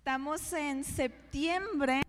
[0.00, 2.00] Estamos en septiembre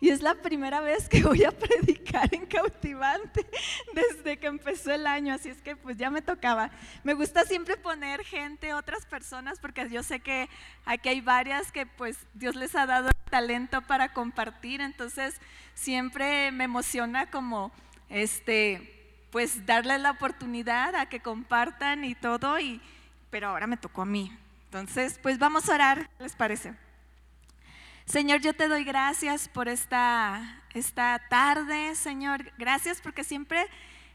[0.00, 3.44] y es la primera vez que voy a predicar en cautivante
[3.92, 6.70] desde que empezó el año, así es que pues ya me tocaba.
[7.02, 10.48] Me gusta siempre poner gente, otras personas, porque yo sé que
[10.84, 15.34] aquí hay varias que pues Dios les ha dado talento para compartir, entonces
[15.74, 17.72] siempre me emociona como
[18.08, 22.80] este pues darles la oportunidad a que compartan y todo y
[23.30, 24.32] pero ahora me tocó a mí.
[24.66, 26.72] Entonces, pues vamos a orar, ¿les parece?
[28.10, 32.52] Señor, yo te doy gracias por esta, esta tarde, Señor.
[32.58, 33.64] Gracias porque siempre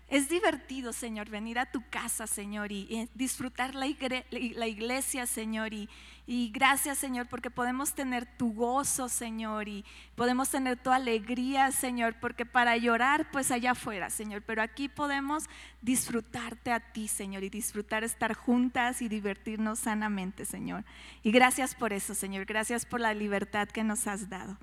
[0.09, 5.73] es divertido, Señor, venir a tu casa, Señor, y, disfrutar la, iglesia, Señor.
[5.73, 5.88] Y,
[6.27, 9.85] y, gracias, Señor, porque podemos tener tu gozo, Señor, y
[10.16, 15.43] podemos tener tu alegría, Señor, porque para llorar, pues allá afuera, Señor, pero aquí podemos
[15.83, 20.83] disfrutarte a ti, Señor, y disfrutar estar juntas y divertirnos sanamente, Señor.
[21.21, 24.57] Y gracias por eso, Señor, gracias por la libertad que nos has dado.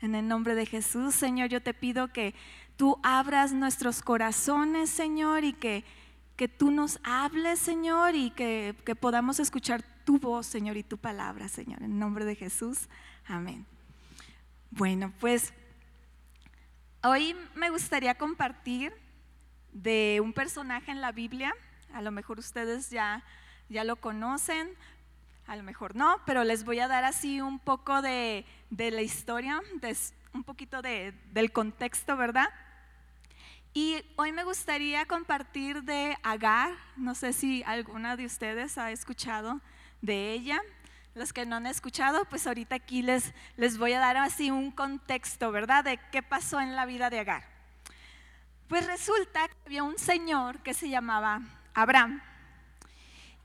[0.00, 2.34] En el nombre de Jesús, Señor, yo te pido que
[2.78, 5.84] tú abras nuestros corazones, Señor, y que,
[6.36, 10.96] que tú nos hables, Señor, y que, que podamos escuchar tu voz, Señor, y tu
[10.96, 11.82] palabra, Señor.
[11.82, 12.88] En nombre de Jesús,
[13.26, 13.66] amén.
[14.70, 15.52] Bueno, pues
[17.02, 18.90] hoy me gustaría compartir
[19.70, 21.54] de un personaje en la Biblia.
[21.92, 23.22] A lo mejor ustedes ya,
[23.68, 24.70] ya lo conocen,
[25.46, 29.02] a lo mejor no, pero les voy a dar así un poco de, de la
[29.02, 29.60] historia,
[30.32, 32.48] un poquito de, del contexto, ¿verdad?
[33.74, 39.60] Y hoy me gustaría compartir de Agar, no sé si alguna de ustedes ha escuchado
[40.00, 40.60] de ella.
[41.14, 44.70] Los que no han escuchado, pues ahorita aquí les, les voy a dar así un
[44.70, 45.84] contexto, ¿verdad?
[45.84, 47.44] De qué pasó en la vida de Agar.
[48.68, 51.40] Pues resulta que había un señor que se llamaba
[51.74, 52.22] Abraham.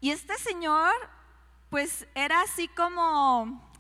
[0.02, 0.92] Y este señor,
[1.70, 3.72] pues era así como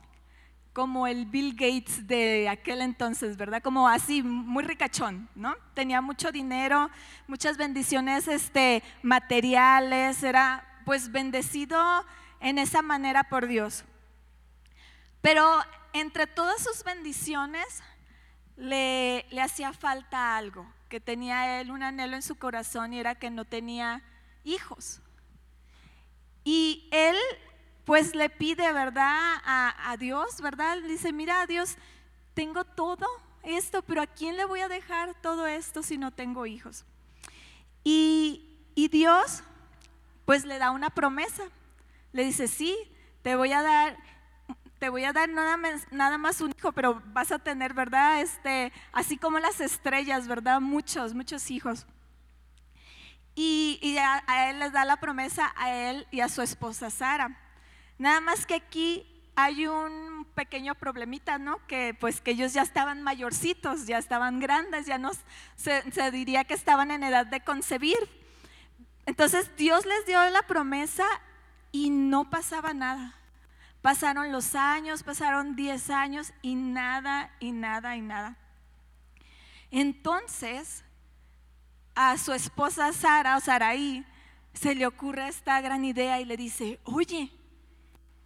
[0.73, 3.61] como el Bill Gates de aquel entonces, ¿verdad?
[3.61, 5.55] Como así, muy ricachón, ¿no?
[5.75, 6.90] Tenía mucho dinero,
[7.28, 11.79] muchas bendiciones este, materiales, era pues bendecido
[12.43, 13.83] en esa manera por Dios.
[15.21, 15.59] Pero
[15.93, 17.81] entre todas sus bendiciones
[18.55, 23.15] le, le hacía falta algo, que tenía él un anhelo en su corazón y era
[23.15, 24.03] que no tenía
[24.43, 25.01] hijos.
[26.43, 27.15] Y él
[27.85, 29.41] pues le pide, ¿verdad?
[29.45, 30.77] A, Dios, ¿verdad?
[30.77, 31.75] Le dice, mira, Dios,
[32.33, 33.05] tengo todo
[33.43, 36.85] esto, pero ¿a quién le voy a dejar todo esto si no tengo hijos?
[37.83, 39.43] Y, Dios,
[40.25, 41.43] pues le da una promesa.
[42.13, 42.78] Le dice, sí,
[43.22, 43.97] te voy a dar,
[44.79, 48.22] te voy a dar nada más, nada más un hijo, pero vas a tener, ¿verdad?
[48.22, 50.62] Este, así como las estrellas, ¿verdad?
[50.62, 51.85] Muchos, muchos hijos.
[53.35, 57.35] Y, a, a, él les da la promesa a él y a su esposa Sara.
[57.97, 61.66] Nada más que aquí hay un pequeño problemita, ¿no?
[61.66, 65.12] Que pues que ellos ya estaban mayorcitos, ya estaban grandes, ya no
[65.56, 67.97] se diría que estaban en edad de concebir.
[69.06, 71.06] Entonces Dios les dio la promesa
[71.73, 73.16] y no pasaba nada.
[73.81, 78.38] Pasaron los años, pasaron 10 años y nada, y nada, y nada.
[79.72, 80.85] Entonces,
[81.95, 84.06] a su esposa Sara o Saraí
[84.53, 87.31] se le ocurre esta gran idea y le dice, oye,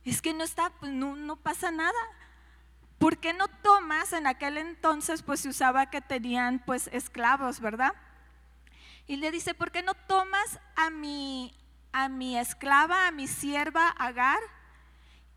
[0.03, 1.99] es que no está, pues no, pasa nada.
[2.99, 4.11] ¿Por qué no tomas?
[4.11, 7.93] En aquel entonces pues se usaba que tenían pues esclavos, ¿verdad?
[9.07, 11.55] Y le dice, ¿por qué no tomas a mi,
[11.91, 14.39] a mi esclava, a mi sierva Agar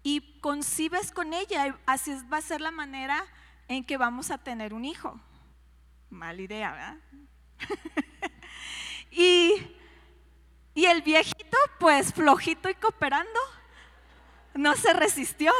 [0.03, 1.77] y concibes con ella?
[1.87, 3.25] Así va a ser la manera
[3.69, 5.21] en que vamos a tener un hijo.
[6.11, 6.97] Mala idea, ¿verdad?
[9.11, 9.77] y,
[10.75, 13.41] y el viejito pues flojito y cooperando
[14.55, 15.53] no se resistió,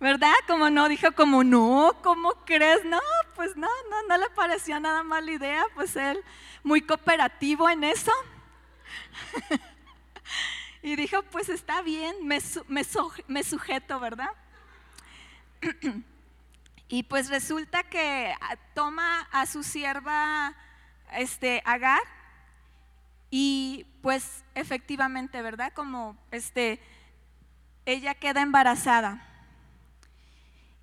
[0.00, 0.34] ¿verdad?
[0.46, 2.84] Como no, dijo como, no, ¿cómo crees?
[2.84, 3.00] No,
[3.34, 6.22] pues no, no, no le pareció nada mala idea, pues él
[6.62, 8.12] muy cooperativo en eso.
[10.82, 12.38] y dijo, pues está bien, me,
[13.28, 14.30] me sujeto, ¿verdad?
[16.88, 18.34] y pues resulta que
[18.74, 20.54] toma a su sierva
[21.12, 22.02] este, Agar
[23.30, 25.72] y pues efectivamente, ¿verdad?
[25.72, 26.80] Como este
[27.86, 29.26] ella queda embarazada.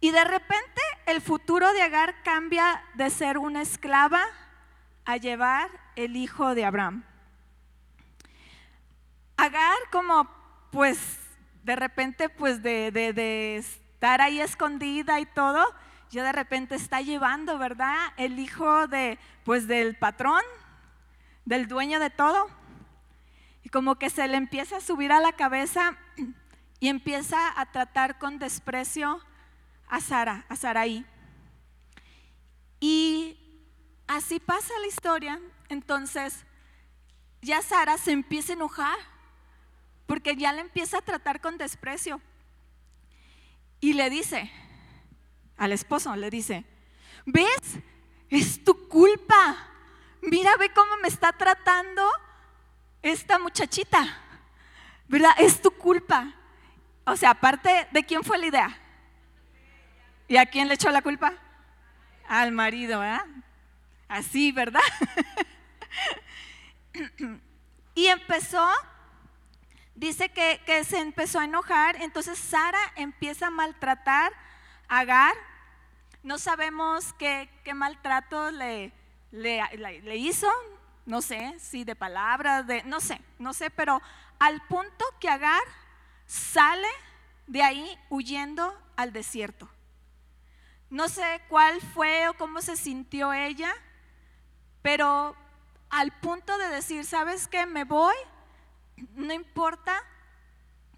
[0.01, 4.23] Y de repente el futuro de Agar cambia de ser una esclava
[5.05, 7.03] a llevar el hijo de Abraham.
[9.39, 10.29] Agar como
[10.69, 11.17] pues
[11.63, 15.63] de repente pues de, de, estar ahí escondida y todo,
[16.09, 17.95] ya de repente está llevando, ¿verdad?
[18.17, 20.41] El hijo de pues del patrón,
[21.45, 22.49] del dueño de todo.
[23.63, 25.97] Y como que se le empieza a subir a la cabeza
[26.81, 29.21] y empieza a tratar con desprecio
[29.87, 31.05] a Sara, a Saraí.
[32.81, 33.37] Y
[34.05, 35.39] así pasa la historia.
[35.69, 36.45] Entonces,
[37.41, 38.97] ya Sara se empieza a enojar
[40.09, 42.19] porque ya le empieza a tratar con desprecio.
[43.79, 44.51] Y le dice
[45.55, 46.65] al esposo, le dice,
[47.27, 47.77] ¿ves?
[48.27, 49.55] Es tu culpa.
[50.23, 52.01] Mira, ve cómo me está tratando
[53.03, 54.17] esta muchachita.
[55.07, 55.29] ¿Verdad?
[55.37, 56.33] Es tu culpa.
[57.05, 58.77] O sea, aparte de quién fue la idea.
[60.27, 61.35] ¿Y a quién le echó la culpa?
[62.27, 63.27] Al marido, ¿verdad?
[64.07, 64.81] Así, ¿verdad?
[67.93, 68.67] y empezó,
[69.99, 74.31] dice que, se empezó a enojar, entonces Sara empieza a maltratar
[74.87, 75.35] a Agar.
[76.23, 78.93] No sabemos qué, maltrato le,
[79.31, 80.47] le, hizo,
[81.05, 84.01] no sé, si de palabras, de, no sé, no sé, pero
[84.39, 85.61] al punto que Agar
[86.25, 86.87] sale
[87.47, 89.69] de ahí huyendo al desierto.
[90.89, 93.73] No sé cuál fue o cómo se sintió ella,
[94.81, 95.35] pero
[95.89, 97.65] al punto de decir, ¿sabes qué?
[97.65, 98.15] Me voy,
[99.15, 100.01] no importa,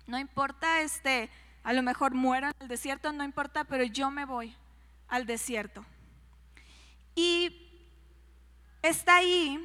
[0.08, 1.30] no importa, este,
[1.64, 4.56] a lo mejor muera en el desierto, no importa, pero yo me voy
[5.08, 5.86] al desierto.
[7.16, 7.70] Y
[8.82, 9.60] está ahí,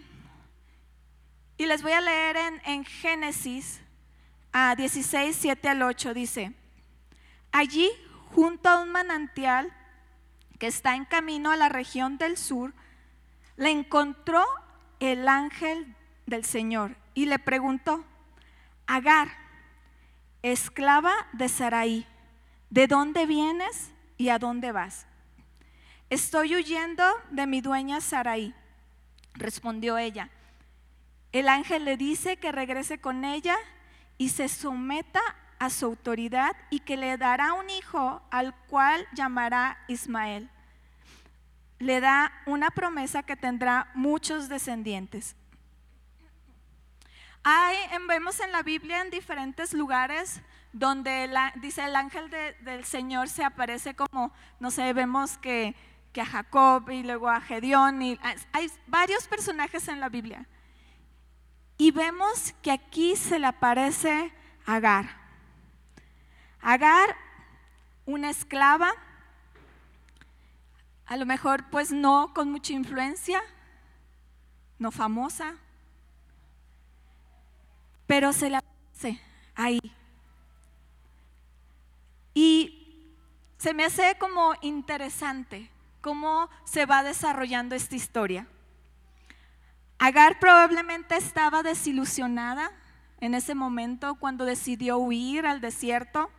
[1.57, 3.81] y les voy a leer en, en Génesis
[4.53, 6.53] a 16, 7 al 8, dice,
[7.53, 7.91] allí
[8.35, 9.73] junto a un manantial
[10.59, 12.75] que está en camino a la región del sur,
[13.57, 14.45] le encontró
[15.01, 15.95] el ángel
[16.27, 18.05] del Señor y le preguntó,
[18.87, 19.29] Agar,
[20.43, 22.07] esclava de Saraí,
[22.71, 25.07] ¿de dónde vienes y a dónde vas?
[26.09, 28.55] Estoy huyendo de mi dueña Saraí,
[29.35, 30.31] respondió ella.
[31.33, 33.57] El ángel le dice que regrese con ella
[34.19, 35.21] y se someta
[35.59, 40.51] a su autoridad y que le dará un hijo al cual llamará Ismael
[41.79, 45.37] le da una promesa que tendrá muchos descendientes.
[47.49, 47.77] Hay,
[48.09, 50.41] vemos en la Biblia en diferentes lugares
[50.73, 55.77] donde dice el ángel del Señor se aparece como, no sé, vemos que,
[56.13, 58.19] que a Jacob y luego a Gedeón, y
[58.53, 60.45] hay varios personajes en la Biblia.
[61.79, 64.33] Y vemos que aquí se le aparece
[64.67, 65.07] Agar.
[66.61, 67.15] Agar,
[68.07, 68.91] una esclava,
[71.07, 73.41] a lo mejor pues no con mucha influencia,
[74.81, 75.55] no famosa,
[78.07, 78.63] pero se la
[78.95, 79.21] hace
[79.55, 79.81] ahí.
[82.35, 83.13] Y
[83.59, 85.71] se me hace como interesante
[86.01, 88.47] cómo se va desarrollando esta historia.
[89.99, 92.71] Agar probablemente estaba desilusionada
[93.21, 96.31] en ese momento cuando decidió huir al desierto.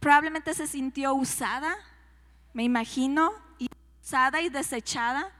[0.00, 1.74] Probablemente se sintió usada,
[2.52, 3.32] me imagino,
[4.02, 5.30] usada y desechada,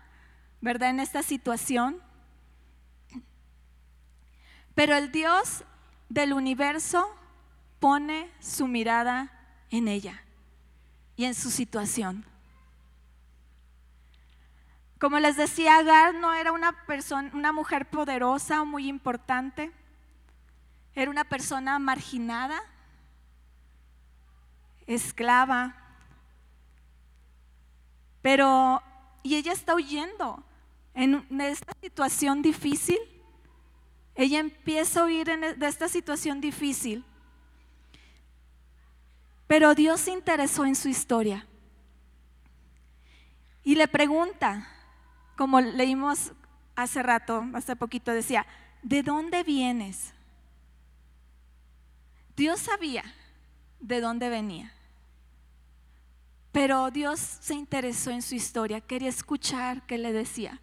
[0.61, 0.91] ¿verdad?
[0.91, 2.01] En esta situación.
[4.75, 5.65] Pero el Dios
[6.09, 7.09] del universo
[7.81, 9.31] pone su mirada
[9.71, 10.23] en ella
[11.17, 12.25] y en su situación.
[14.99, 19.73] Como les decía, Agar no era una persona, una mujer poderosa o muy importante.
[20.95, 22.61] Era una persona marginada,
[24.87, 25.83] esclava,
[28.23, 28.81] pero,
[29.25, 30.43] y ella está huyendo
[30.95, 32.99] en, esta situación difícil.
[34.15, 37.05] Ella empieza a huir e, de esta situación difícil.
[39.47, 41.47] Pero Dios se interesó en su historia.
[43.65, 44.69] Y le pregunta,
[45.37, 46.33] como leímos
[46.75, 48.47] hace rato, hace poquito, decía,
[48.83, 50.13] ¿de dónde vienes?
[52.37, 53.05] Dios sabía
[53.81, 54.73] de dónde venía.
[56.51, 60.61] Pero Dios se interesó en su historia, quería escuchar qué le decía.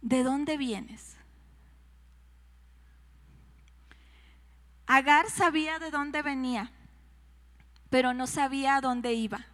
[0.00, 1.16] ¿De dónde vienes?
[4.86, 6.72] Agar sabía de dónde venía,
[7.90, 9.46] pero no sabía a dónde iba.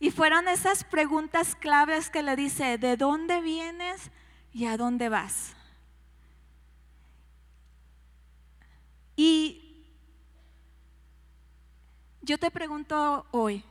[0.00, 4.10] Y fueron esas preguntas claves que le dice, ¿de dónde vienes
[4.52, 5.54] y a dónde vas?
[9.16, 9.86] Y
[12.20, 13.62] yo te pregunto hoy,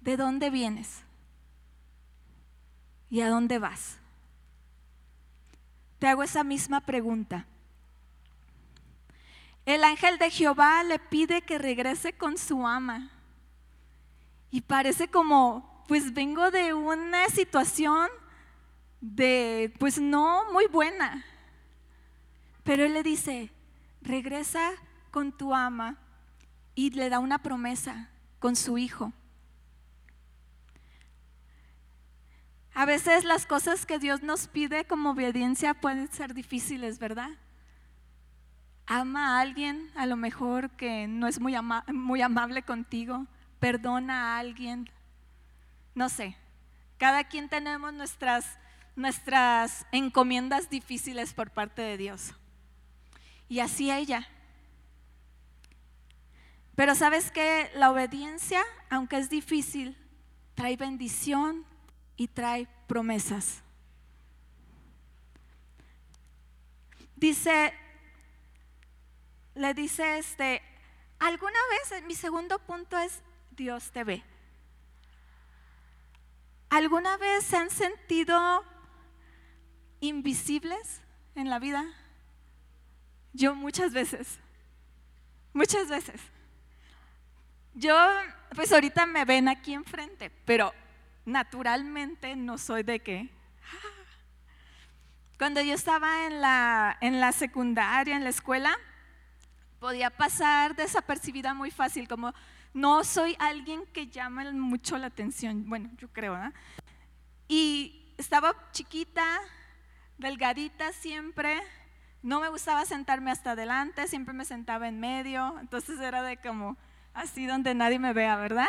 [0.00, 1.04] ¿de dónde vienes?
[3.10, 4.01] ¿Y a dónde vas?
[6.02, 7.46] Te hago esa misma pregunta.
[9.64, 13.12] El ángel de Jehová le pide que regrese con su ama.
[14.50, 18.08] Y parece como, pues vengo de una situación
[19.00, 21.24] de, pues no muy buena.
[22.64, 23.52] Pero él le dice,
[24.00, 24.72] regresa
[25.12, 25.98] con tu ama
[26.74, 29.12] y le da una promesa con su hijo.
[32.82, 37.30] A veces las cosas que Dios nos pide como obediencia pueden ser difíciles, ¿verdad?
[38.86, 41.54] Ama a alguien a lo mejor que no es muy,
[41.92, 43.28] muy amable contigo,
[43.60, 44.90] perdona a alguien,
[45.94, 46.36] no sé,
[46.98, 48.58] cada quien tenemos nuestras,
[48.96, 52.34] nuestras encomiendas difíciles por parte de Dios.
[53.48, 54.26] Y así ella.
[56.74, 58.60] Pero sabes que la obediencia,
[58.90, 59.96] aunque es difícil,
[60.56, 61.64] trae bendición
[62.16, 63.62] y trae promesas.
[67.16, 67.72] Dice,
[69.54, 70.62] le dice este,
[71.18, 74.24] alguna vez, mi segundo punto es, Dios te ve.
[76.68, 78.64] ¿Alguna vez se han sentido
[80.00, 81.02] invisibles
[81.34, 81.84] en la vida?
[83.32, 84.38] Yo muchas veces,
[85.52, 86.20] muchas veces.
[87.74, 87.94] Yo,
[88.54, 90.72] pues ahorita me ven aquí enfrente, pero
[91.24, 93.30] naturalmente no soy de qué.
[95.38, 98.76] Cuando yo estaba en la, en la secundaria, en la escuela,
[99.80, 102.32] podía pasar desapercibida muy fácil, como
[102.72, 106.52] no soy alguien que llama mucho la atención, bueno, yo creo, ¿no?
[107.48, 109.26] Y estaba chiquita,
[110.18, 111.60] delgadita siempre,
[112.22, 116.76] no me gustaba sentarme hasta adelante, siempre me sentaba en medio, entonces era de como
[117.12, 118.68] así donde nadie me vea, ¿verdad?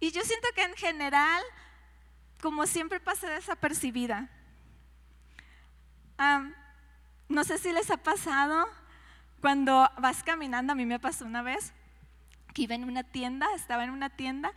[0.00, 1.42] Y yo siento que en general,
[2.40, 4.28] como siempre pasé desapercibida.
[7.28, 8.68] no sé si les ha pasado
[9.40, 11.72] cuando vas caminando, a mí me pasó una vez,
[12.54, 14.52] que iba en una tienda, estaba en una tienda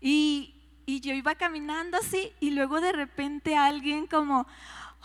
[0.00, 0.54] y,
[0.86, 4.46] y yo iba caminando así y luego de repente alguien como,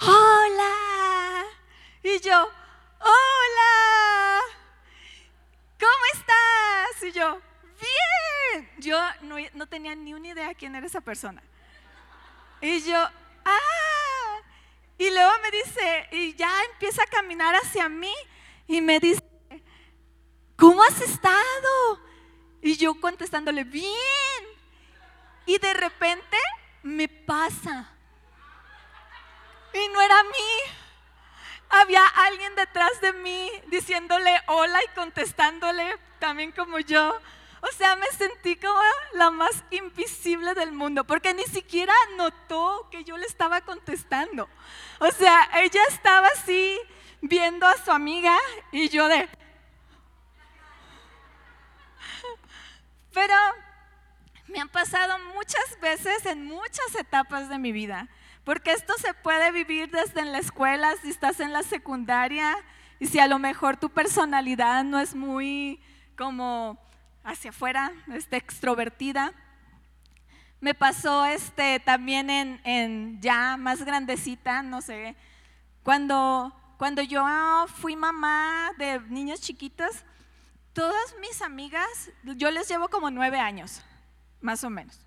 [0.02, 1.46] hola.
[2.02, 2.50] Y yo,
[3.00, 4.42] hola,
[5.80, 7.04] ¿cómo estás?
[7.04, 7.40] Y yo,
[7.80, 8.70] bien.
[8.78, 11.42] Yo no, no tenía ni una idea quién era esa persona.
[12.62, 12.98] Y yo,
[13.46, 14.42] ah.
[14.98, 18.14] Y luego me dice, y ya empieza a caminar hacia mí
[18.68, 19.24] y me dice,
[20.58, 22.02] ¿cómo has estado?
[22.62, 23.90] Y yo contestándole, bien.
[25.46, 26.38] Y de repente
[26.84, 27.90] me pasa.
[29.74, 30.74] Y no era mí.
[31.70, 37.18] Había alguien detrás de mí diciéndole hola y contestándole también como yo.
[37.62, 38.80] O sea, me sentí como
[39.14, 44.48] la más invisible del mundo, porque ni siquiera notó que yo le estaba contestando.
[45.00, 46.80] O sea, ella estaba así
[47.22, 48.38] viendo a su amiga
[48.72, 49.28] y yo de,
[53.14, 53.34] Pero
[54.48, 58.08] me han pasado muchas veces en muchas etapas de mi vida,
[58.44, 62.56] porque esto se puede vivir desde en la escuela, si estás en la secundaria,
[63.00, 65.82] y si a lo mejor tu personalidad no es muy
[66.18, 66.80] como
[67.24, 69.34] hacia afuera, este, extrovertida.
[70.60, 75.16] Me pasó este, también en, en ya más grandecita, no sé,
[75.84, 77.26] cuando, cuando yo
[77.76, 80.04] fui mamá de niños chiquitos,
[80.74, 83.82] todas mis amigas, yo les llevo como nueve años,
[84.42, 85.00] más o menos.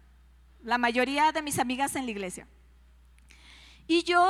[0.62, 2.47] La mayoría de mis amigas en la iglesia.
[3.87, 4.28] Y yo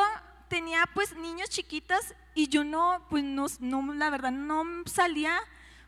[0.49, 5.39] tenía pues niños chiquitos y yo no, pues no, no, la verdad no salía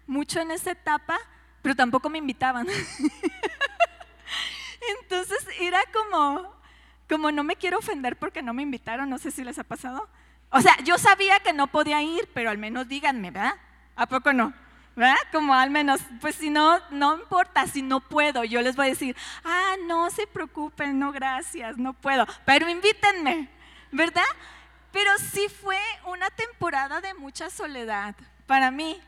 [0.06, 1.18] mucho en esa etapa,
[1.64, 2.68] pero tampoco me invitaban.
[5.00, 6.54] Entonces era como,
[7.08, 10.06] como no me quiero ofender porque no me invitaron, no sé si les ha pasado.
[10.50, 13.54] O sea, yo sabía que no podía ir, pero al menos díganme, ¿verdad?
[13.96, 14.52] ¿A poco no?
[14.94, 15.16] ¿verdad?
[15.32, 18.90] Como al menos, pues si no, no importa, si no puedo, yo les voy a
[18.90, 23.48] decir, ah, no se preocupen, no gracias, no puedo, pero invítenme,
[23.90, 24.22] ¿verdad?
[24.92, 28.14] Pero sí fue una temporada de mucha soledad
[28.46, 29.00] para mí,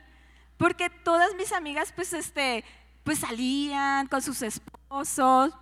[0.56, 2.64] porque todas mis amigas pues este,
[3.04, 5.52] pues salían con sus esposos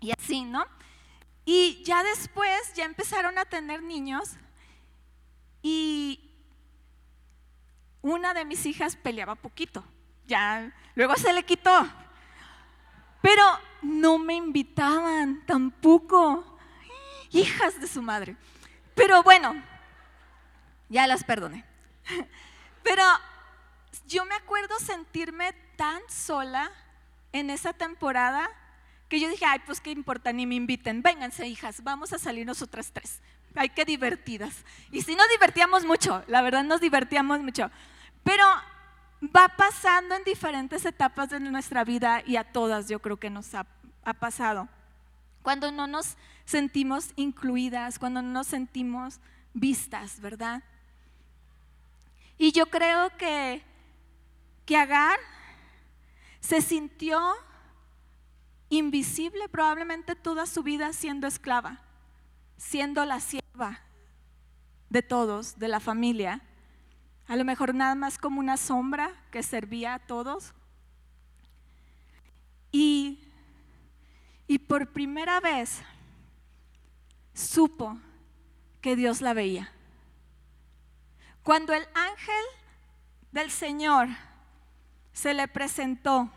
[0.00, 0.64] y así, ¿no?
[1.44, 4.36] Y ya después ya empezaron a tener niños
[5.60, 6.30] y
[8.00, 9.84] una de mis hijas peleaba poquito,
[10.26, 11.88] ya luego se le quitó,
[13.20, 13.42] pero
[13.82, 16.58] no me invitaban tampoco,
[17.30, 18.36] hijas de su madre.
[18.94, 19.54] Pero bueno,
[20.88, 21.64] ya las perdoné.
[22.82, 23.02] Pero
[24.12, 26.70] yo me acuerdo sentirme tan sola
[27.32, 28.48] en esa temporada
[29.08, 32.46] que yo dije, ay, pues qué importa, ni me inviten, vénganse hijas, vamos a salir
[32.46, 33.20] nosotras tres.
[33.54, 34.64] Ay, qué divertidas.
[34.90, 37.70] Y si nos divertíamos mucho, la verdad nos divertíamos mucho.
[38.24, 38.44] Pero
[39.22, 43.54] va pasando en diferentes etapas de nuestra vida y a todas yo creo que nos
[43.54, 43.66] ha,
[44.18, 44.68] pasado.
[45.42, 49.20] Cuando no nos sentimos incluidas, cuando no nos sentimos
[49.54, 50.62] vistas, ¿verdad?
[52.38, 53.62] Y yo creo que,
[54.74, 55.18] Agar
[56.40, 57.20] se sintió
[58.68, 61.80] invisible probablemente toda su vida siendo esclava,
[62.56, 63.80] siendo la sierva
[64.88, 66.42] de todos, de la familia.
[67.26, 70.52] A lo mejor nada más como una sombra que servía a todos.
[72.70, 73.28] Y,
[74.46, 75.82] y por primera vez
[77.34, 77.98] supo
[78.80, 79.70] que Dios la veía.
[81.42, 82.44] Cuando el ángel
[83.32, 84.08] del Señor
[85.12, 86.30] se le presentó,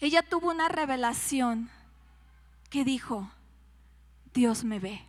[0.00, 1.70] ella tuvo una revelación
[2.70, 3.30] que dijo,
[4.32, 5.04] Dios me ve.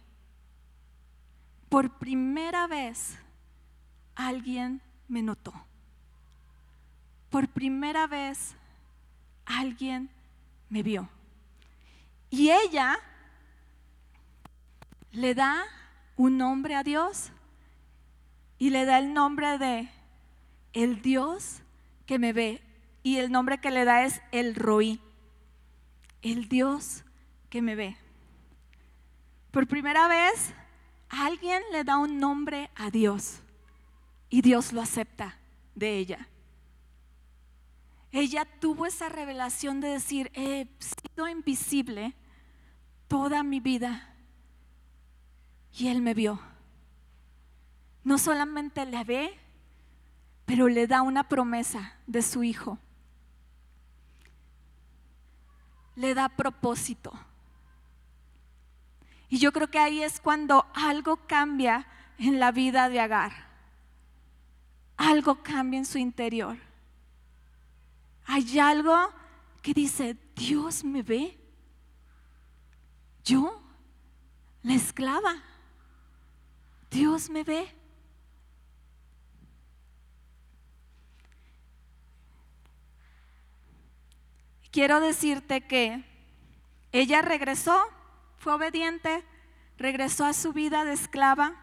[1.70, 3.18] Por primera vez
[4.16, 5.54] alguien me notó.
[7.30, 8.56] Por primera vez
[9.46, 10.10] alguien
[10.70, 11.08] me vio.
[12.30, 13.00] Y ella
[15.12, 15.64] le da
[16.18, 17.32] un nombre a Dios
[18.58, 19.90] y le da el nombre de
[20.74, 21.61] el Dios
[22.12, 22.62] que me ve.
[23.04, 25.00] Y el nombre que le da es el Roí,
[26.22, 27.06] el Dios
[27.50, 27.96] que me ve.
[29.50, 30.54] Por primera vez,
[31.08, 33.40] alguien le da un nombre a Dios
[34.30, 35.40] y Dios lo acepta
[35.74, 36.28] de ella.
[38.12, 42.14] Ella tuvo esa revelación de decir, he sido invisible
[43.08, 44.14] toda mi vida
[45.72, 46.42] y Él me vio.
[48.04, 49.41] No solamente le ve,
[50.46, 52.78] pero le da una promesa de su hijo.
[55.96, 57.14] Le da propósito.
[59.30, 63.32] Y yo creo que ahí es cuando algo cambia en la vida de Agar.
[64.98, 66.58] Algo cambia en su interior.
[68.26, 68.96] Hay algo
[69.62, 71.38] que dice, Dios me ve.
[73.24, 73.62] Yo,
[74.64, 75.36] la esclava.
[76.90, 77.81] Dios me ve.
[84.72, 86.04] Quiero decirte que
[86.92, 87.80] ella regresó,
[88.38, 89.24] fue obediente,
[89.78, 91.54] regresó a su vida de esclava,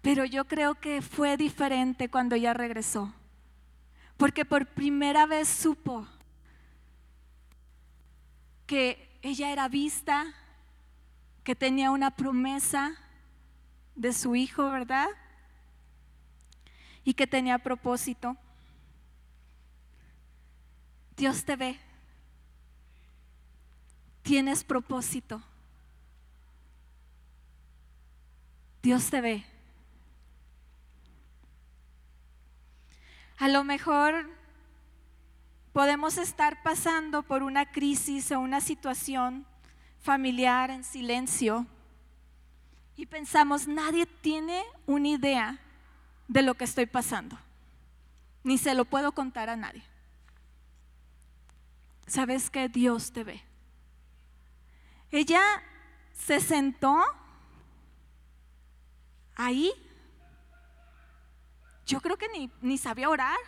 [0.00, 3.12] pero yo creo que fue diferente cuando ella regresó,
[4.16, 6.06] porque por primera vez supo
[8.66, 10.34] que ella era vista,
[11.42, 12.94] que tenía una promesa
[13.94, 15.08] de su hijo, ¿verdad?
[17.04, 18.36] Y que tenía propósito.
[21.16, 21.78] Dios te ve.
[24.22, 25.42] Tienes propósito.
[28.82, 29.44] Dios te ve.
[33.38, 34.30] A lo mejor
[35.72, 39.46] podemos estar pasando por una crisis o una situación
[40.00, 41.66] familiar en silencio
[42.96, 45.58] y pensamos, nadie tiene una idea
[46.28, 47.36] de lo que estoy pasando,
[48.44, 49.82] ni se lo puedo contar a nadie
[52.06, 53.42] sabes que Dios te ve.
[55.10, 55.42] Ella
[56.12, 57.02] se sentó
[59.36, 59.72] ahí.
[61.86, 63.38] Yo creo que ni, ni sabía orar.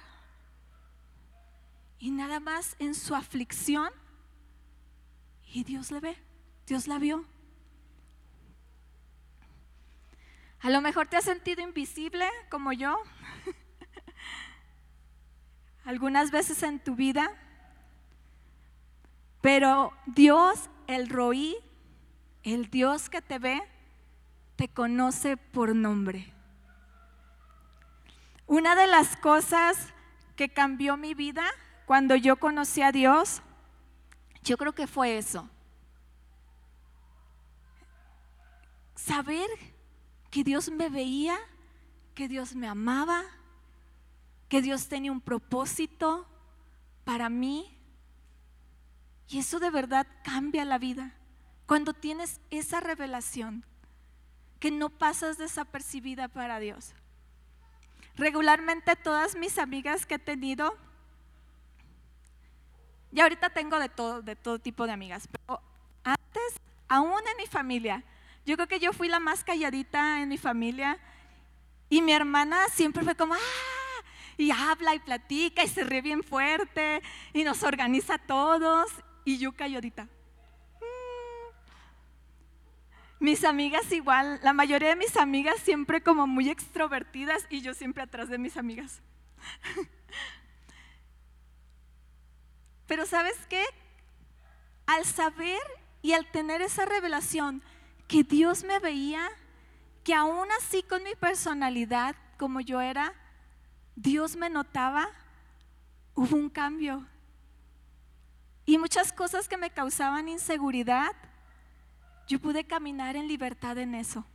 [1.98, 3.90] Y nada más en su aflicción.
[5.52, 6.16] Y Dios le ve,
[6.66, 7.24] Dios la vio.
[10.60, 12.96] A lo mejor te has sentido invisible como yo.
[15.84, 17.30] Algunas veces en tu vida
[19.46, 21.56] pero Dios, el Roí,
[22.42, 23.62] el Dios que te ve,
[24.56, 26.34] te conoce por nombre.
[28.48, 29.76] Una de las cosas
[30.34, 31.44] que cambió mi vida
[31.84, 33.40] cuando yo conocí a Dios,
[34.42, 35.48] yo creo que fue eso.
[38.96, 39.48] Saber
[40.28, 41.38] que Dios me veía,
[42.16, 43.22] que Dios me amaba,
[44.48, 46.26] que Dios tenía un propósito
[47.04, 47.75] para mí
[49.28, 51.12] y eso de verdad cambia la vida.
[51.66, 53.64] Cuando tienes esa revelación
[54.60, 56.94] que no pasas desapercibida para Dios.
[58.16, 60.76] Regularmente todas mis amigas que he tenido,
[63.12, 65.60] y ahorita tengo de todo, de todo tipo de amigas, pero
[66.04, 68.02] antes, aún en mi familia,
[68.46, 70.98] yo creo que yo fui la más calladita en mi familia
[71.90, 73.38] y mi hermana siempre fue como, ¡ah!
[74.38, 78.90] Y habla y platica y se ríe bien fuerte y nos organiza a todos
[79.26, 80.04] y yo calladita.
[80.04, 80.08] Mm.
[83.18, 88.04] Mis amigas igual, la mayoría de mis amigas siempre como muy extrovertidas y yo siempre
[88.04, 89.02] atrás de mis amigas.
[92.86, 93.64] Pero sabes qué?
[94.86, 95.60] Al saber
[96.02, 97.62] y al tener esa revelación
[98.06, 99.28] que Dios me veía,
[100.04, 103.12] que aún así con mi personalidad, como yo era,
[103.96, 105.08] Dios me notaba,
[106.14, 107.04] hubo un cambio.
[108.66, 111.12] Y muchas cosas que me causaban inseguridad,
[112.26, 114.26] yo pude caminar en libertad en eso.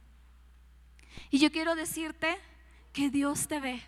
[1.29, 2.37] Y yo quiero decirte
[2.93, 3.81] que Dios te ve.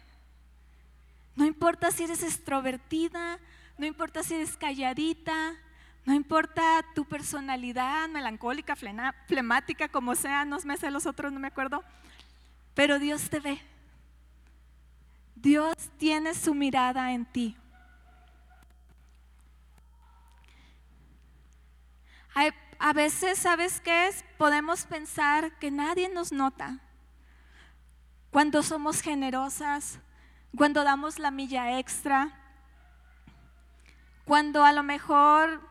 [1.36, 3.40] No importa si eres extrovertida,
[3.78, 5.54] no importa si eres calladita,
[6.06, 11.48] no importa tu personalidad melancólica, flemática, como sea, no me sé los otros, no me
[11.48, 11.84] acuerdo,
[12.74, 13.62] pero Dios te ve.
[15.36, 17.56] Dios tiene su mirada en ti.
[22.86, 24.26] A veces, ¿sabes qué es?
[24.38, 26.80] Podemos pensar que nadie nos nota.
[28.30, 30.00] Cuando somos generosas,
[30.58, 32.38] cuando damos la milla extra,
[34.26, 35.62] cuando a lo mejor,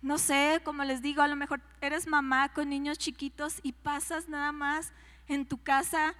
[0.00, 4.28] no sé, como les digo, a lo mejor eres mamá con niños chiquitos y pasas
[4.28, 4.92] nada más
[5.28, 6.14] en tu casa,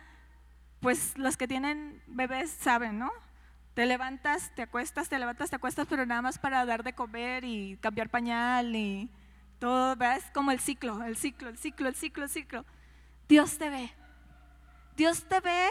[0.80, 3.10] pues los que tienen bebés saben, ¿no?
[3.76, 7.44] Te levantas, te acuestas, te levantas, te acuestas, pero nada más para dar de comer
[7.44, 9.10] y cambiar pañal y
[9.58, 10.24] todo, ¿ves?
[10.32, 12.64] Como el ciclo, el ciclo, el ciclo, el ciclo, el ciclo.
[13.28, 13.92] Dios te ve.
[14.96, 15.68] Dios te ve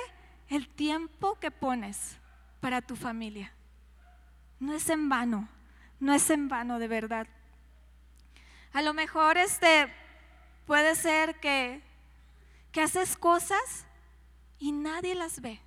[0.50, 2.20] el tiempo que pones
[2.60, 3.52] para tu familia.
[4.60, 5.50] No es en vano,
[6.00, 7.26] no es en vano de verdad.
[8.72, 9.91] A lo mejor este
[10.68, 11.82] puede ser que,
[12.72, 13.88] que haces cosas
[14.60, 15.64] y nadie las ve.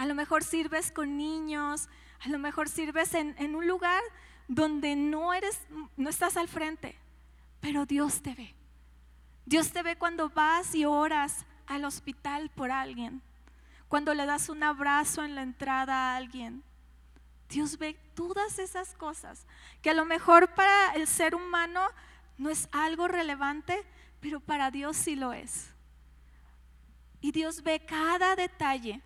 [0.00, 1.88] A lo mejor sirves con niños,
[2.20, 4.02] a lo mejor sirves en, un lugar
[4.48, 5.60] donde no eres,
[5.96, 6.98] no estás al frente,
[7.60, 8.54] pero Dios te ve.
[9.44, 13.22] Dios te ve cuando vas y oras al hospital por alguien
[13.90, 16.62] cuando le das un abrazo en la entrada a alguien.
[17.48, 19.48] Dios ve todas esas cosas
[19.82, 21.84] que a lo mejor para el ser humano
[22.38, 23.84] no es algo relevante,
[24.20, 25.74] pero para Dios sí lo es.
[27.20, 29.02] Y Dios ve cada detalle.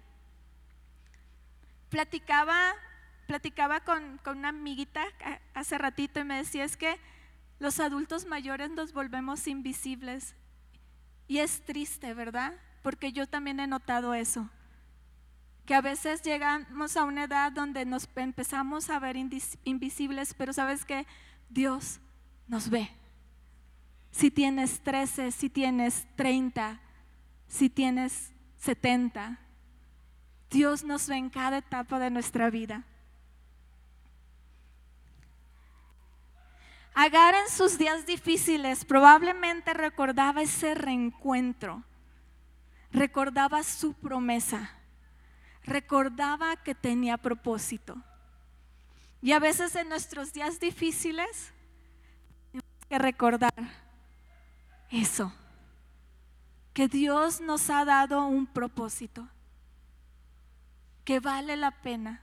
[1.95, 2.73] Platicaba,
[3.29, 5.05] platicaba con, con una amiguita
[5.55, 6.99] hace ratito y me decía es que
[7.61, 10.35] los adultos mayores nos volvemos invisibles.
[11.29, 12.53] Y es triste, ¿verdad?
[12.83, 14.51] Porque yo también he notado eso
[15.65, 20.85] que a veces llegamos a una edad donde nos empezamos a ver invisibles, pero sabes
[20.85, 21.07] que
[21.49, 22.01] Dios
[22.49, 22.91] nos ve.
[24.11, 26.81] Si tienes 13, si tienes 30,
[27.49, 29.39] si tienes 70,
[30.55, 32.85] Dios nos ve en cada etapa de nuestra vida.
[36.95, 41.83] Agar en sus días difíciles probablemente recordaba ese reencuentro,
[42.91, 44.71] recordaba su promesa
[45.65, 47.97] recordaba que tenía propósito.
[49.23, 51.53] Y a veces en nuestros días difíciles
[52.53, 53.55] tenemos que recordar
[54.91, 55.33] eso,
[56.75, 59.27] que Dios nos ha dado un propósito,
[61.05, 62.23] que vale la pena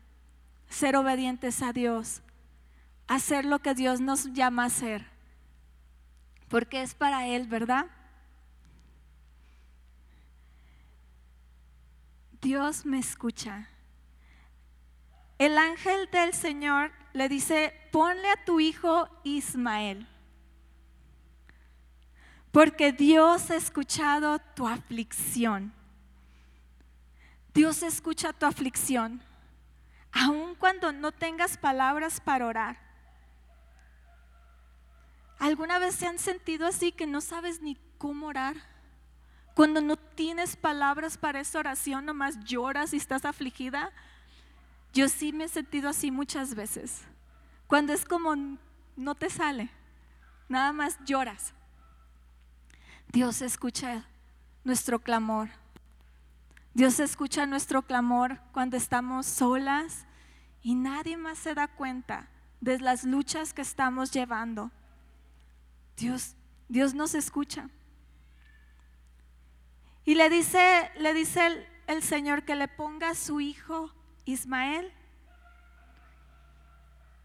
[0.70, 2.22] ser obedientes a Dios,
[3.08, 5.06] hacer lo que Dios nos llama a hacer,
[6.48, 7.88] porque es para Él, ¿verdad?
[12.42, 13.68] Dios me escucha.
[15.38, 20.08] El ángel del Señor le dice, ponle a tu hijo Ismael,
[22.52, 25.74] porque Dios ha escuchado tu aflicción.
[27.54, 29.22] Dios escucha tu aflicción,
[30.12, 32.78] aun cuando no tengas palabras para orar.
[35.40, 38.56] ¿Alguna vez se han sentido así que no sabes ni cómo orar?
[39.54, 43.92] Cuando no tienes palabras para esa oración, nomás lloras y estás afligida.
[44.94, 47.02] Yo sí me he sentido así muchas veces.
[47.68, 48.36] Cuando es como
[48.96, 49.70] no te sale,
[50.48, 51.54] nada más lloras.
[53.08, 54.06] Dios escucha
[54.64, 55.50] nuestro clamor.
[56.74, 60.06] Dios escucha nuestro clamor cuando estamos solas
[60.62, 62.30] y nadie más se da cuenta
[62.62, 64.72] de las luchas que estamos llevando.
[65.98, 66.36] Dios,
[66.70, 67.70] Dios nos escucha.
[70.06, 74.94] Y le dice, le dice el, Señor que le ponga a su hijo Ismael.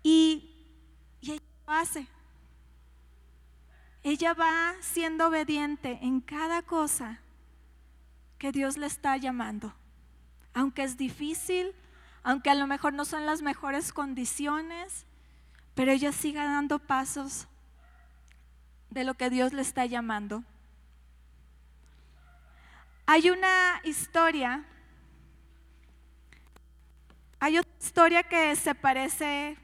[0.03, 0.53] Y,
[1.21, 2.09] y ella lo hace.
[4.03, 7.21] Ella va siendo obediente en cada cosa
[8.39, 9.75] que Dios le está llamando.
[10.55, 11.75] Aunque es difícil,
[12.23, 15.07] aunque a lo mejor no son las mejores condiciones,
[15.75, 17.47] pero ella sigue dando pasos
[18.91, 20.43] de lo que Dios le está llamando.
[23.07, 24.65] Hay una historia,
[27.39, 29.57] hay otra historia que se parece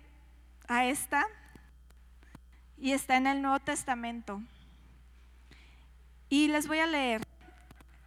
[0.69, 1.27] a esta
[2.79, 4.41] y está en el Nuevo Testamento.
[6.29, 7.32] Y les voy a leer.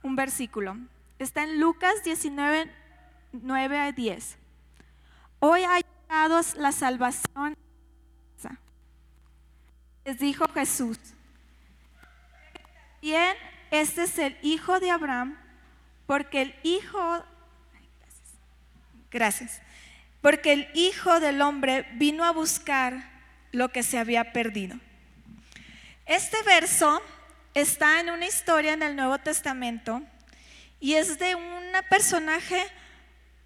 [0.06, 0.78] Un versículo.
[1.18, 2.72] Está en Lucas 19,
[3.34, 4.38] 9 a 10.
[5.40, 7.58] Hoy ha llegado la salvación.
[10.06, 11.00] Les dijo Jesús.
[13.02, 13.36] Bien,
[13.72, 15.38] este es el hijo de Abraham,
[16.06, 17.24] porque el hijo,
[19.10, 19.62] gracias,
[20.22, 23.12] porque el hijo del hombre vino a buscar
[23.52, 24.78] lo que se había perdido.
[26.06, 27.02] Este verso
[27.56, 30.02] está en una historia en el Nuevo Testamento
[30.80, 32.62] y es de un personaje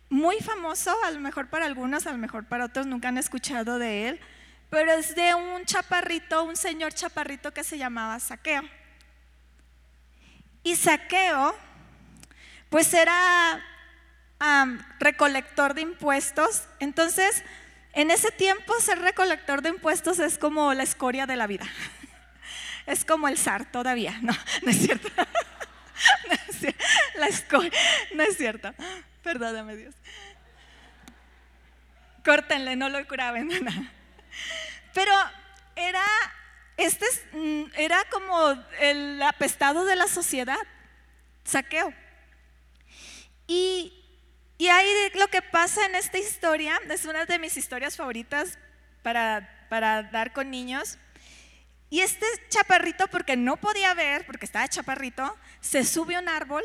[0.09, 3.77] muy famoso, a lo mejor para algunos, a lo mejor para otros nunca han escuchado
[3.77, 4.19] de él,
[4.71, 8.63] pero es de un chaparrito, un señor chaparrito que se llamaba Saqueo.
[10.63, 11.55] Y Saqueo,
[12.69, 13.63] pues era
[14.99, 17.43] recolector de impuestos, entonces
[17.93, 21.67] en ese tiempo ser recolector de impuestos es como la escoria de la vida.
[22.85, 25.09] Es como el zar todavía, no, no es cierto.
[26.29, 27.61] No es cierto.
[27.61, 27.69] La
[28.15, 28.73] no es cierto.
[29.21, 29.95] Perdóname Dios.
[32.23, 33.49] Córtenle, no lo curaben.
[34.93, 35.11] Pero
[35.75, 36.03] era,
[36.77, 40.57] este mm, era como el apestado de la sociedad,
[41.43, 41.93] saqueo.
[43.47, 43.93] Y,
[44.57, 48.57] y ahí lo que pasa en esta historia, es una de mis historias favoritas
[49.01, 50.97] para, para dar con niños.
[51.89, 56.63] Y este chaparrito, porque no podía ver, porque estaba chaparrito, se sube a un árbol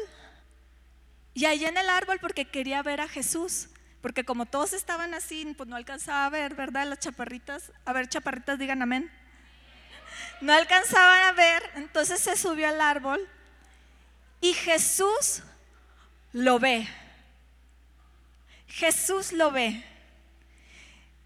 [1.34, 3.68] y allá en el árbol porque quería ver a Jesús,
[4.00, 6.87] porque como todos estaban así, pues no alcanzaba a ver, ¿verdad?
[6.87, 7.72] Las chaparritas.
[7.84, 9.10] A ver, chaparritas, digan amén.
[10.40, 13.26] No alcanzaban a ver, entonces se subió al árbol
[14.40, 15.42] y Jesús
[16.32, 16.87] lo ve.
[18.68, 19.84] Jesús lo ve.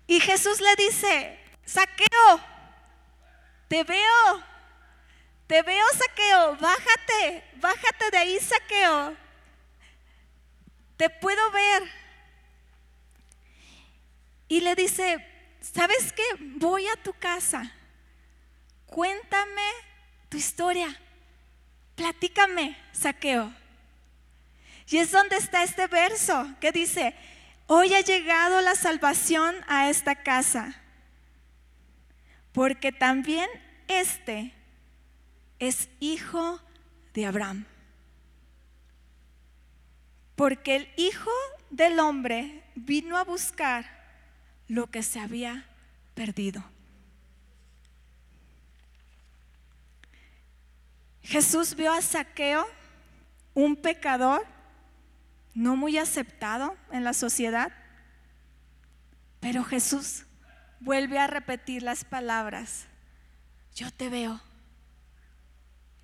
[0.06, 2.40] Y Jesús le dice, saqueo,
[3.68, 4.44] te veo,
[5.46, 9.28] te veo, saqueo, bájate, bájate de ahí, saqueo
[10.98, 11.82] te puedo ver.
[14.48, 15.24] Y le dice,
[15.60, 16.24] ¿sabes qué?
[16.56, 17.72] Voy a tu casa.
[18.86, 19.62] Cuéntame
[20.28, 21.00] tu historia.
[21.94, 23.54] Platícame, saqueo.
[24.88, 27.14] Y es donde está este verso que dice,
[27.66, 30.82] hoy ha llegado la salvación a esta casa,
[32.58, 33.48] porque también
[33.86, 34.52] este
[35.60, 36.60] es hijo
[37.14, 37.66] de Abraham
[40.34, 41.30] porque el Hijo
[41.70, 43.86] del Hombre vino a buscar
[44.66, 45.66] lo que se había
[46.14, 46.64] perdido.
[51.22, 52.66] Jesús vio a Saqueo,
[53.54, 54.44] un pecador,
[55.54, 57.72] no muy aceptado en la sociedad,
[59.38, 60.24] pero Jesús
[60.80, 62.86] vuelve a repetir las palabras,
[63.74, 64.40] yo te veo,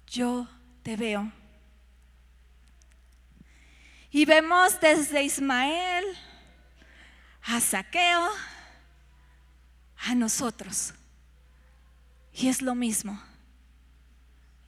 [0.06, 0.48] yo
[0.82, 1.32] te veo.
[4.10, 6.04] Y vemos desde Ismael
[7.42, 8.30] a Saqueo,
[9.96, 10.94] a nosotros.
[12.32, 13.20] Y es lo mismo.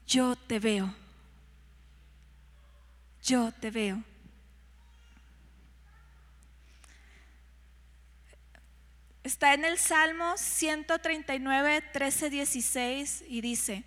[0.06, 0.92] Yo te veo.
[3.22, 4.02] Yo te veo.
[9.26, 13.84] Está en el Salmo 139, 13, 16 y dice,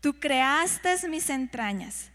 [0.00, 2.12] tú creaste mis entrañas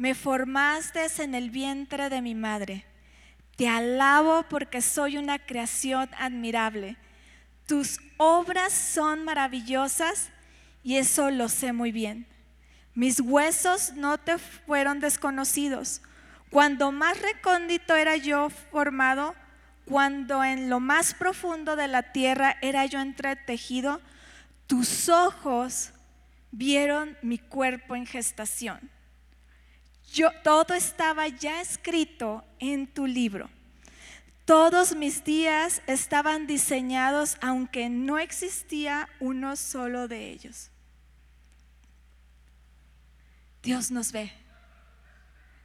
[0.00, 2.86] me formaste en el vientre de mi madre.
[3.56, 6.96] Te alabo porque soy una creación admirable.
[7.66, 10.30] Tus obras son maravillosas
[10.82, 12.26] y eso lo sé muy bien.
[12.94, 16.00] Mis huesos no te fueron desconocidos.
[16.48, 19.34] Cuando más recóndito era yo formado,
[19.90, 24.00] cuando en lo más profundo de la tierra era yo entretejido,
[24.66, 25.92] tus ojos
[26.50, 28.90] vieron mi cuerpo en gestación
[30.42, 33.48] todo estaba ya escrito en tu libro.
[34.44, 40.70] Todos mis días estaban diseñados aunque no existía uno solo de ellos.
[43.62, 44.32] Dios nos ve.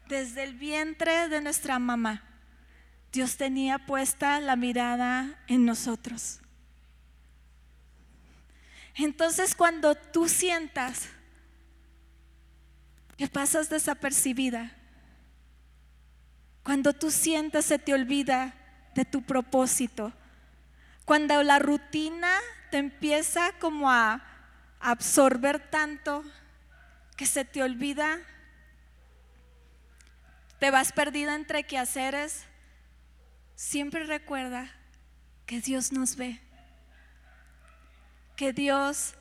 [0.07, 2.23] Desde el vientre de nuestra mamá,
[3.15, 6.41] Dios tenía puesta la mirada en nosotros.
[8.93, 11.08] Entonces cuando tú sientas
[13.17, 14.75] que pasas desapercibida.
[16.63, 18.54] Cuando tú sientes se te olvida
[18.95, 20.12] de tu propósito.
[21.06, 22.30] Cuando la rutina
[22.69, 24.21] te empieza como a
[24.82, 26.21] absorber tanto
[27.15, 28.19] que se te olvida,
[30.60, 32.45] te vas perdida entre quehaceres,
[33.55, 34.71] siempre recuerda
[35.45, 36.39] que Dios nos ve,
[38.35, 39.15] que Dios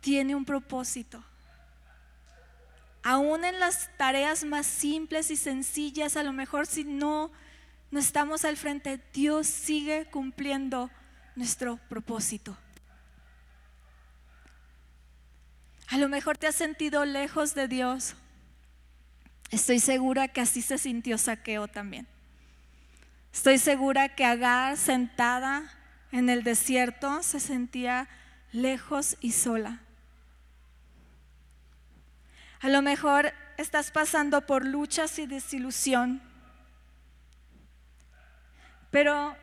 [0.00, 1.24] tiene un propósito
[3.02, 7.30] Aún en las tareas más simples y sencillas, a lo mejor si no,
[7.90, 10.90] no estamos al frente, Dios sigue cumpliendo
[11.34, 12.56] nuestro propósito.
[15.88, 18.14] A lo mejor te has sentido lejos de Dios.
[19.50, 22.06] Estoy segura que así se sintió Saqueo también.
[23.32, 25.70] Estoy segura que Agar sentada
[26.12, 28.08] en el desierto se sentía
[28.52, 29.80] lejos y sola.
[32.60, 36.20] A lo mejor estás pasando por luchas y desilusión,
[38.90, 39.36] pero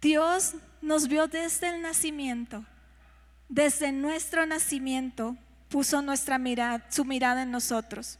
[0.00, 2.64] Dios nos vio desde el nacimiento
[3.50, 5.36] desde nuestro nacimiento
[5.68, 8.18] puso nuestra mirada, su mirada en nosotros.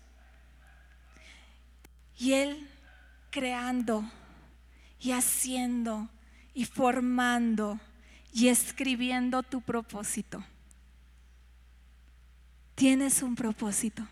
[2.18, 2.68] Y Él
[3.30, 4.10] creando
[4.98, 6.08] y haciendo
[6.52, 7.80] y formando
[8.32, 10.44] y escribiendo tu propósito.
[12.74, 14.06] Tienes un propósito.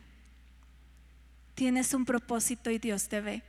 [1.54, 3.42] Tienes un propósito y Dios te ve.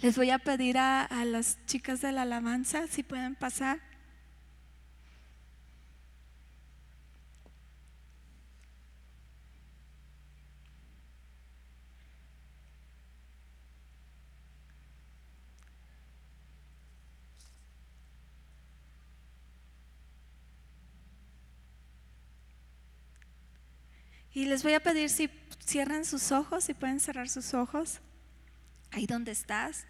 [0.00, 3.80] Les voy a pedir a, las chicas de la alabanza si pueden pasar.
[24.36, 25.30] Y les voy a pedir si
[25.64, 28.00] cierran sus ojos, si pueden cerrar sus ojos,
[28.90, 29.86] ahí donde estás.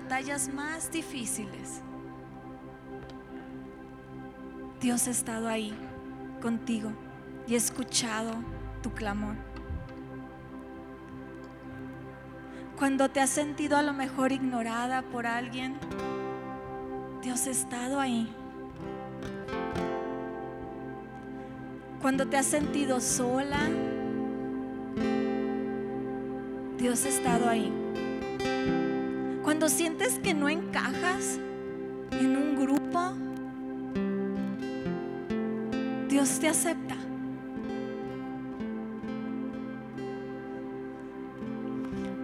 [0.00, 1.82] Batallas más difíciles.
[4.80, 5.74] Dios ha estado ahí
[6.40, 6.92] contigo
[7.48, 8.30] y ha escuchado
[8.80, 9.34] tu clamor.
[12.78, 15.76] Cuando te has sentido a lo mejor ignorada por alguien,
[17.20, 18.32] Dios ha estado ahí.
[22.00, 23.58] Cuando te has sentido sola,
[26.78, 27.77] Dios ha estado ahí.
[29.68, 31.38] Sientes que no encajas
[32.10, 33.12] en un grupo,
[36.08, 36.96] Dios te acepta.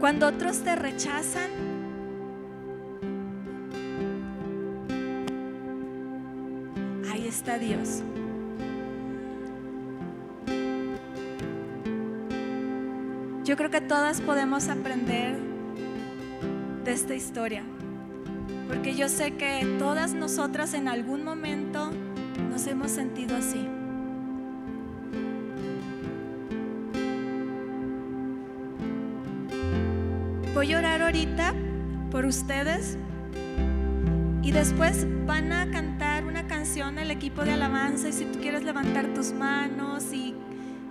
[0.00, 1.50] Cuando otros te rechazan,
[7.12, 8.02] ahí está Dios.
[13.44, 15.43] Yo creo que todas podemos aprender de
[16.94, 17.64] esta historia.
[18.68, 21.90] Porque yo sé que todas nosotras en algún momento
[22.50, 23.68] nos hemos sentido así.
[30.54, 31.52] Voy a orar ahorita
[32.12, 32.96] por ustedes
[34.42, 38.62] y después van a cantar una canción el equipo de alabanza y si tú quieres
[38.62, 40.34] levantar tus manos y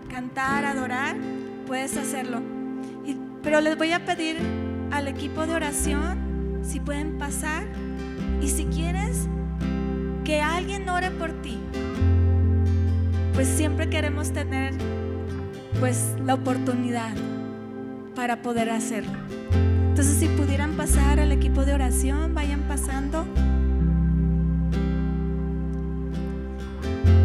[0.10, 1.16] cantar, adorar,
[1.66, 2.42] puedes hacerlo.
[3.42, 4.63] pero les voy a pedir
[4.94, 7.64] al equipo de oración, si pueden pasar.
[8.42, 9.28] Y si quieres
[10.24, 11.58] que alguien ore por ti,
[13.34, 14.74] pues siempre queremos tener
[15.80, 17.16] pues la oportunidad
[18.16, 19.18] para poder hacerlo.
[19.90, 23.26] Entonces si pudieran pasar al equipo de oración, vayan pasando.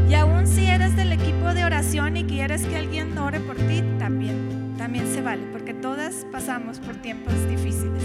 [0.09, 3.83] Y aún si eres del equipo de oración y quieres que alguien ore por ti,
[3.99, 8.03] también también se vale, porque todas pasamos por tiempos difíciles.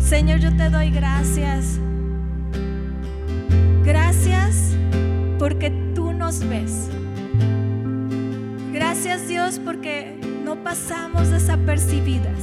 [0.00, 1.78] Señor, yo te doy gracias.
[3.84, 4.74] Gracias
[5.38, 6.88] porque tú nos ves.
[8.72, 12.40] Gracias Dios porque no pasamos desapercibidas.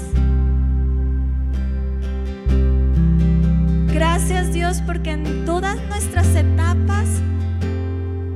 [3.94, 7.10] Gracias Dios porque en todas nuestras etapas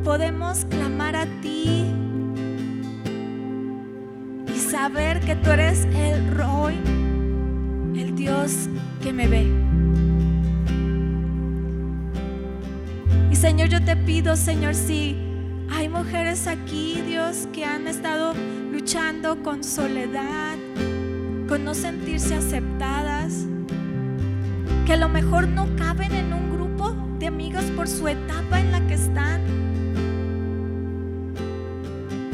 [0.04, 2.07] podemos clamar a ti
[4.78, 6.76] saber que tú eres el Roy,
[7.96, 8.70] el Dios
[9.02, 9.48] que me ve.
[13.32, 15.18] Y Señor, yo te pido, Señor, si
[15.72, 18.36] hay mujeres aquí, Dios, que han estado
[18.72, 20.58] luchando con soledad,
[21.50, 23.48] con no sentirse aceptadas,
[24.86, 28.72] que a lo mejor no caben en un grupo de amigos por su etapa en
[28.72, 29.67] la que están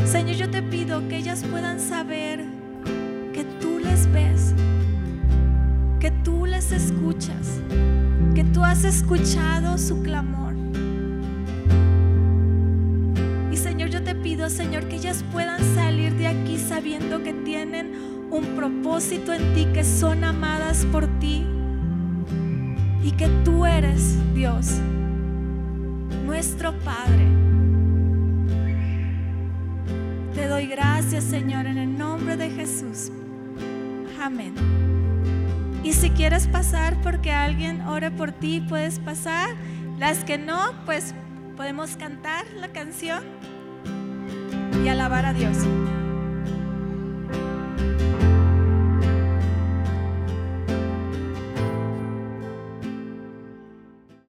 [0.06, 2.44] Señor, yo te pido que ellas puedan saber
[3.34, 4.54] que tú les ves,
[6.00, 7.60] que tú les escuchas,
[8.36, 10.54] que tú has escuchado su clamor.
[13.52, 17.94] Y Señor, yo te pido, Señor, que ellas puedan salir de aquí sabiendo que tienen
[18.30, 21.46] un propósito en ti, que son amadas por ti
[23.04, 24.80] y que tú eres Dios,
[26.26, 27.43] nuestro Padre.
[30.76, 33.12] Gracias, Señor, en el nombre de Jesús.
[34.20, 34.56] Amén.
[35.84, 39.50] Y si quieres pasar porque alguien ore por ti, puedes pasar.
[40.00, 41.14] Las que no, pues
[41.56, 43.24] podemos cantar la canción
[44.84, 45.58] y alabar a Dios.